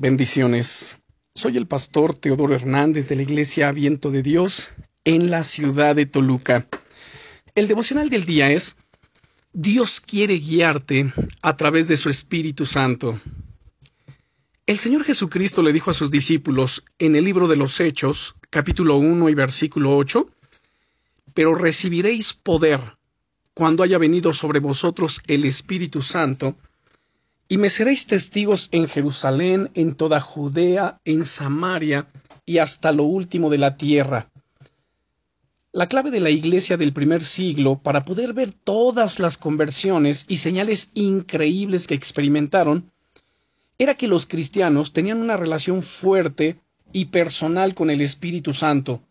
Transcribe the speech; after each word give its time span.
Bendiciones. 0.00 1.00
Soy 1.34 1.56
el 1.56 1.66
pastor 1.66 2.14
Teodoro 2.14 2.54
Hernández 2.54 3.08
de 3.08 3.16
la 3.16 3.22
Iglesia 3.22 3.72
Viento 3.72 4.12
de 4.12 4.22
Dios 4.22 4.74
en 5.02 5.28
la 5.28 5.42
ciudad 5.42 5.96
de 5.96 6.06
Toluca. 6.06 6.68
El 7.56 7.66
devocional 7.66 8.08
del 8.08 8.24
día 8.24 8.52
es 8.52 8.76
Dios 9.52 10.00
quiere 10.00 10.38
guiarte 10.38 11.12
a 11.42 11.56
través 11.56 11.88
de 11.88 11.96
su 11.96 12.10
Espíritu 12.10 12.64
Santo. 12.64 13.20
El 14.66 14.78
Señor 14.78 15.02
Jesucristo 15.02 15.64
le 15.64 15.72
dijo 15.72 15.90
a 15.90 15.94
sus 15.94 16.12
discípulos 16.12 16.84
en 17.00 17.16
el 17.16 17.24
libro 17.24 17.48
de 17.48 17.56
los 17.56 17.80
Hechos, 17.80 18.36
capítulo 18.50 18.98
1 18.98 19.28
y 19.28 19.34
versículo 19.34 19.96
8, 19.96 20.30
Pero 21.34 21.56
recibiréis 21.56 22.34
poder 22.34 22.78
cuando 23.52 23.82
haya 23.82 23.98
venido 23.98 24.32
sobre 24.32 24.60
vosotros 24.60 25.22
el 25.26 25.44
Espíritu 25.44 26.02
Santo, 26.02 26.56
y 27.48 27.56
me 27.56 27.70
seréis 27.70 28.06
testigos 28.06 28.68
en 28.72 28.88
Jerusalén, 28.88 29.70
en 29.74 29.94
toda 29.94 30.20
Judea, 30.20 31.00
en 31.04 31.24
Samaria 31.24 32.06
y 32.44 32.58
hasta 32.58 32.92
lo 32.92 33.04
último 33.04 33.48
de 33.48 33.58
la 33.58 33.76
tierra. 33.76 34.30
La 35.72 35.86
clave 35.86 36.10
de 36.10 36.20
la 36.20 36.30
iglesia 36.30 36.76
del 36.76 36.92
primer 36.92 37.24
siglo 37.24 37.78
para 37.78 38.04
poder 38.04 38.34
ver 38.34 38.52
todas 38.52 39.18
las 39.18 39.38
conversiones 39.38 40.24
y 40.28 40.38
señales 40.38 40.90
increíbles 40.94 41.86
que 41.86 41.94
experimentaron 41.94 42.90
era 43.78 43.94
que 43.94 44.08
los 44.08 44.26
cristianos 44.26 44.92
tenían 44.92 45.18
una 45.18 45.36
relación 45.36 45.82
fuerte 45.82 46.58
y 46.92 47.06
personal 47.06 47.74
con 47.74 47.90
el 47.90 48.00
Espíritu 48.00 48.54
Santo, 48.54 49.02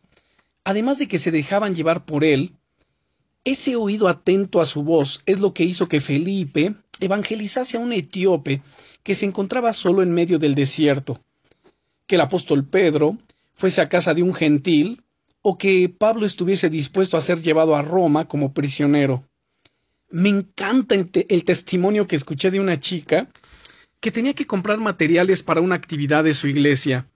además 0.63 0.99
de 0.99 1.07
que 1.07 1.19
se 1.19 1.31
dejaban 1.31 1.75
llevar 1.75 2.05
por 2.05 2.23
él, 2.23 2.53
ese 3.45 3.77
oído 3.77 4.09
atento 4.09 4.59
a 4.59 4.65
su 4.65 4.83
voz 4.83 5.21
es 5.25 5.39
lo 5.39 5.53
que 5.53 5.63
hizo 5.63 5.87
que 5.87 6.01
Felipe 6.01 6.75
evangelizase 6.99 7.77
a 7.77 7.79
un 7.79 7.93
etíope 7.93 8.61
que 9.03 9.15
se 9.15 9.25
encontraba 9.25 9.73
solo 9.73 10.01
en 10.01 10.13
medio 10.13 10.39
del 10.39 10.55
desierto, 10.55 11.21
que 12.05 12.15
el 12.15 12.21
apóstol 12.21 12.65
Pedro 12.65 13.17
fuese 13.55 13.81
a 13.81 13.89
casa 13.89 14.13
de 14.13 14.23
un 14.23 14.33
gentil, 14.33 15.01
o 15.41 15.57
que 15.57 15.87
Pablo 15.87 16.25
estuviese 16.25 16.69
dispuesto 16.69 17.15
a 17.15 17.21
ser 17.21 17.41
llevado 17.41 17.75
a 17.75 17.81
Roma 17.81 18.27
como 18.27 18.53
prisionero. 18.53 19.23
Me 20.09 20.29
encanta 20.29 20.93
el, 20.95 21.43
testimonio 21.43 22.07
que 22.07 22.15
escuché 22.15 22.51
de 22.51 22.59
una 22.59 22.79
chica 22.79 23.29
que 23.99 24.11
tenía 24.11 24.33
que 24.33 24.45
comprar 24.45 24.77
materiales 24.79 25.43
para 25.43 25.61
una 25.61 25.75
actividad 25.75 26.23
de 26.23 26.33
su 26.33 26.47
iglesia. 26.47 27.07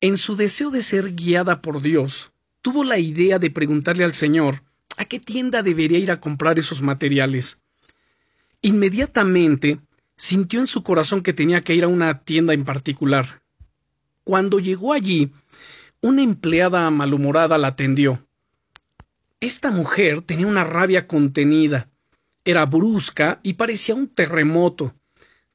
En 0.00 0.16
su 0.16 0.36
deseo 0.36 0.70
de 0.70 0.82
ser 0.82 1.14
guiada 1.14 1.60
por 1.60 1.82
Dios, 1.82 2.32
tuvo 2.60 2.84
la 2.84 2.98
idea 2.98 3.38
de 3.38 3.50
preguntarle 3.50 4.04
al 4.04 4.14
Señor 4.14 4.62
a 4.96 5.04
qué 5.06 5.18
tienda 5.18 5.62
debería 5.62 5.98
ir 5.98 6.10
a 6.10 6.20
comprar 6.20 6.58
esos 6.58 6.82
materiales. 6.82 7.60
Inmediatamente 8.62 9.80
sintió 10.16 10.58
en 10.60 10.66
su 10.66 10.82
corazón 10.82 11.22
que 11.22 11.32
tenía 11.32 11.62
que 11.62 11.74
ir 11.74 11.84
a 11.84 11.88
una 11.88 12.24
tienda 12.24 12.54
en 12.54 12.64
particular. 12.64 13.42
Cuando 14.24 14.58
llegó 14.58 14.92
allí, 14.92 15.32
una 16.00 16.22
empleada 16.22 16.90
malhumorada 16.90 17.56
la 17.56 17.68
atendió. 17.68 18.26
Esta 19.40 19.70
mujer 19.70 20.22
tenía 20.22 20.48
una 20.48 20.64
rabia 20.64 21.06
contenida, 21.06 21.88
era 22.44 22.66
brusca 22.66 23.38
y 23.44 23.54
parecía 23.54 23.94
un 23.94 24.08
terremoto, 24.08 24.94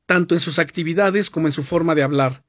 tanto 0.06 0.36
en 0.36 0.40
sus 0.40 0.58
actividades 0.58 1.30
como 1.30 1.48
en 1.48 1.54
su 1.54 1.64
forma 1.64 1.96
de 1.96 2.04
hablar. 2.04 2.46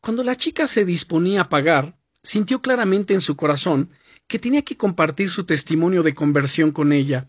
Cuando 0.00 0.22
la 0.22 0.36
chica 0.36 0.68
se 0.68 0.84
disponía 0.84 1.42
a 1.42 1.48
pagar, 1.48 1.98
sintió 2.22 2.62
claramente 2.62 3.14
en 3.14 3.20
su 3.20 3.36
corazón 3.36 3.90
que 4.28 4.38
tenía 4.38 4.62
que 4.62 4.76
compartir 4.76 5.30
su 5.30 5.44
testimonio 5.44 6.02
de 6.02 6.14
conversión 6.14 6.70
con 6.70 6.92
ella, 6.92 7.28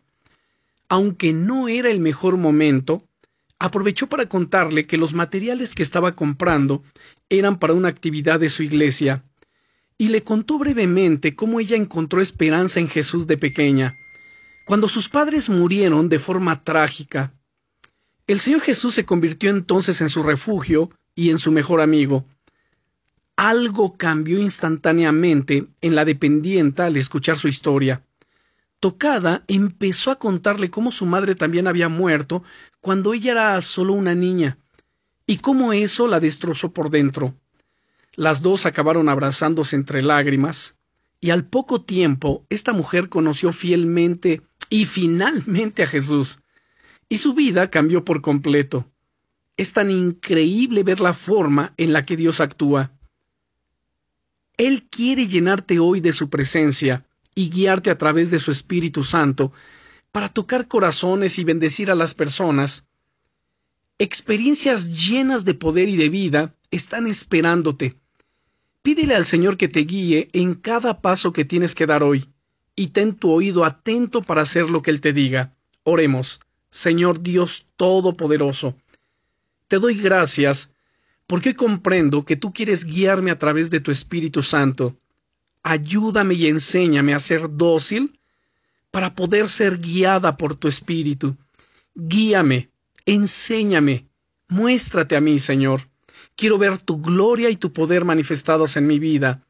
aunque 0.90 1.34
no 1.34 1.68
era 1.68 1.90
el 1.90 2.00
mejor 2.00 2.38
momento, 2.38 3.08
aprovechó 3.60 4.08
para 4.08 4.28
contarle 4.28 4.86
que 4.86 4.98
los 4.98 5.14
materiales 5.14 5.76
que 5.76 5.84
estaba 5.84 6.16
comprando 6.16 6.84
eran 7.30 7.58
para 7.58 7.74
una 7.74 7.88
actividad 7.88 8.40
de 8.40 8.50
su 8.50 8.64
iglesia, 8.64 9.24
y 9.98 10.10
le 10.10 10.24
contó 10.24 10.58
brevemente 10.58 11.36
cómo 11.36 11.60
ella 11.60 11.78
encontró 11.78 12.22
esperanza 12.22 12.80
en 12.80 12.90
Jesús 12.90 13.28
de 13.28 13.38
pequeña, 13.38 13.96
cuando 14.66 14.88
sus 14.88 15.10
padres 15.10 15.50
murieron 15.50 16.10
de 16.10 16.20
forma 16.20 16.64
trágica. 16.64 17.34
El 18.28 18.40
Señor 18.40 18.62
Jesús 18.62 18.94
se 18.96 19.06
convirtió 19.06 19.50
entonces 19.52 20.02
en 20.02 20.10
su 20.10 20.24
refugio 20.24 20.90
y 21.14 21.30
en 21.30 21.38
su 21.38 21.52
mejor 21.52 21.80
amigo. 21.80 22.26
Algo 23.38 23.96
cambió 23.98 24.40
instantáneamente 24.40 25.66
en 25.82 25.96
la 25.96 26.06
dependienta 26.06 26.86
al 26.86 26.98
escuchar 26.98 27.38
su 27.38 27.48
historia. 27.48 28.04
Tocada, 28.86 29.44
empezó 29.48 30.12
a 30.12 30.20
contarle 30.20 30.70
cómo 30.70 30.92
su 30.92 31.08
madre 31.08 31.34
también 31.34 31.66
había 31.66 31.90
muerto 31.90 32.44
cuando 32.82 33.16
ella 33.16 33.32
era 33.32 33.62
solo 33.62 33.94
una 33.94 34.14
niña, 34.14 34.60
y 35.26 35.38
cómo 35.38 35.74
eso 35.74 36.08
la 36.08 36.20
destrozó 36.20 36.72
por 36.72 36.92
dentro. 36.92 37.34
Las 38.14 38.44
dos 38.44 38.68
acabaron 38.68 39.10
abrazándose 39.10 39.76
entre 39.76 40.04
lágrimas, 40.04 40.78
y 41.20 41.32
al 41.32 41.46
poco 41.46 41.82
tiempo 41.82 42.46
esta 42.48 42.74
mujer 42.74 43.10
conoció 43.10 43.52
fielmente 43.54 44.44
y 44.70 44.86
finalmente 44.86 45.82
a 45.82 45.88
Jesús, 45.88 46.42
y 47.10 47.18
su 47.18 47.34
vida 47.34 47.72
cambió 47.72 48.06
por 48.06 48.22
completo. 48.22 48.86
Es 49.58 49.74
tan 49.74 49.90
increíble 49.90 50.84
ver 50.84 51.00
la 51.00 51.16
forma 51.16 51.74
en 51.78 51.92
la 51.92 52.06
que 52.06 52.18
Dios 52.18 52.40
actúa. 52.40 52.92
Él 54.58 54.88
quiere 54.92 55.26
llenarte 55.26 55.80
hoy 55.80 56.02
de 56.02 56.14
su 56.14 56.30
presencia, 56.30 57.04
y 57.36 57.50
guiarte 57.50 57.92
a 57.92 57.98
través 57.98 58.32
de 58.32 58.40
su 58.40 58.50
Espíritu 58.50 59.04
Santo 59.04 59.52
para 60.12 60.30
tocar 60.30 60.68
corazones 60.68 61.38
y 61.38 61.44
bendecir 61.44 61.92
a 61.92 61.96
las 61.96 62.14
personas. 62.14 62.88
Experiencias 64.00 65.10
llenas 65.10 65.44
de 65.44 65.54
poder 65.54 65.90
y 65.90 65.98
de 65.98 66.10
vida 66.10 66.56
están 66.72 67.06
esperándote. 67.06 67.98
Pídele 68.82 69.16
al 69.16 69.26
Señor 69.26 69.58
que 69.58 69.68
te 69.68 69.82
guíe 69.82 70.30
en 70.32 70.56
cada 70.56 71.02
paso 71.02 71.34
que 71.34 71.44
tienes 71.44 71.76
que 71.76 71.86
dar 71.86 72.02
hoy, 72.02 72.30
y 72.76 72.88
ten 72.88 73.16
tu 73.16 73.32
oído 73.32 73.66
atento 73.66 74.22
para 74.22 74.42
hacer 74.42 74.70
lo 74.70 74.82
que 74.82 74.92
Él 74.92 75.02
te 75.02 75.12
diga. 75.12 75.54
Oremos, 75.84 76.40
Señor 76.70 77.22
Dios 77.22 77.68
Todopoderoso. 77.76 78.78
Te 79.68 79.80
doy 79.80 79.96
gracias 79.96 80.72
porque 81.28 81.50
hoy 81.50 81.56
comprendo 81.56 82.24
que 82.24 82.36
tú 82.36 82.54
quieres 82.54 82.86
guiarme 82.86 83.32
a 83.32 83.40
través 83.40 83.70
de 83.70 83.80
tu 83.80 83.92
Espíritu 83.92 84.44
Santo 84.44 84.98
ayúdame 85.66 86.36
y 86.36 86.48
enséñame 86.48 87.16
a 87.16 87.20
ser 87.20 87.50
dócil 87.50 88.20
para 88.92 89.16
poder 89.16 89.50
ser 89.50 89.80
guiada 89.80 90.38
por 90.38 90.56
tu 90.56 90.68
Espíritu. 90.68 91.36
Guíame, 91.96 92.70
enséñame, 93.08 94.08
muéstrate 94.48 95.16
a 95.16 95.22
mí, 95.22 95.40
Señor. 95.40 95.90
Quiero 96.36 96.60
ver 96.60 96.78
tu 96.78 97.02
gloria 97.02 97.50
y 97.50 97.56
tu 97.56 97.74
poder 97.74 98.06
manifestados 98.06 98.78
en 98.78 98.86
mi 98.86 99.00
vida 99.00 99.44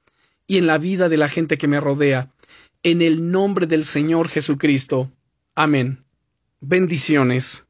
y 0.48 0.58
en 0.58 0.68
la 0.68 0.78
vida 0.78 1.09
de 1.09 1.18
la 1.18 1.28
gente 1.28 1.58
que 1.58 1.68
me 1.68 1.81
rodea. 1.81 2.32
En 2.82 3.02
el 3.02 3.30
nombre 3.30 3.68
del 3.68 3.84
Señor 3.84 4.30
Jesucristo. 4.30 5.12
Amén. 5.53 6.06
Bendiciones. 6.62 7.68